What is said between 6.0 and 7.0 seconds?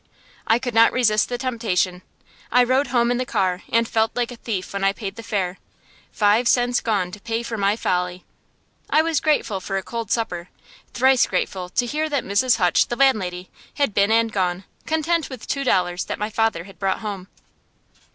Five cents